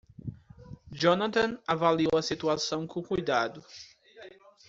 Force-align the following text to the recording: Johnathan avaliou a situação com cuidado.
Johnathan 0.91 1.59
avaliou 1.67 2.17
a 2.17 2.23
situação 2.23 2.87
com 2.87 3.03
cuidado. 3.03 3.63